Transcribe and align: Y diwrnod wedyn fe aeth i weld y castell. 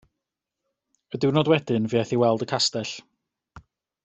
Y 1.17 1.21
diwrnod 1.25 1.51
wedyn 1.53 1.87
fe 1.93 2.01
aeth 2.01 2.15
i 2.19 2.21
weld 2.23 2.47
y 2.49 2.51
castell. 2.55 2.97